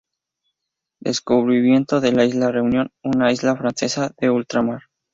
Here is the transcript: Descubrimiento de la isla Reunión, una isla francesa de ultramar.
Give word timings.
Descubrimiento 0.99 2.01
de 2.01 2.11
la 2.11 2.25
isla 2.25 2.51
Reunión, 2.51 2.89
una 3.03 3.31
isla 3.31 3.55
francesa 3.55 4.11
de 4.19 4.31
ultramar. 4.31 4.81